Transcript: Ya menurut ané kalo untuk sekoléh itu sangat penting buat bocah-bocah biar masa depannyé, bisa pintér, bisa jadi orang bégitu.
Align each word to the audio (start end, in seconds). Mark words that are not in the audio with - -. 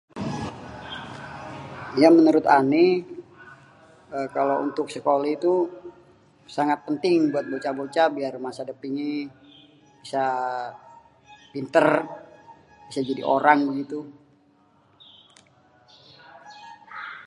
Ya 2.01 2.09
menurut 2.17 2.45
ané 2.59 2.85
kalo 4.35 4.53
untuk 4.67 4.87
sekoléh 4.95 5.33
itu 5.39 5.53
sangat 6.55 6.79
penting 6.87 7.17
buat 7.31 7.45
bocah-bocah 7.51 8.07
biar 8.17 8.33
masa 8.45 8.61
depannyé, 8.69 9.15
bisa 10.01 10.25
pintér, 11.51 11.87
bisa 12.87 13.01
jadi 13.09 13.21
orang 13.35 13.59
bégitu. 13.67 13.99